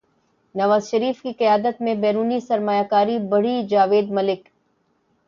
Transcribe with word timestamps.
نواز 0.55 0.89
شریف 0.89 1.21
کی 1.21 1.31
قیادت 1.33 1.81
میں 1.81 1.93
بیرونی 1.95 2.39
سرمایہ 2.39 2.83
کاری 2.89 3.17
بڑھی 3.29 3.61
جاوید 3.69 4.09
ملک 4.11 4.47